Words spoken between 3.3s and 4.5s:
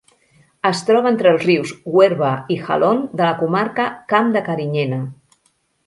comarca Camp de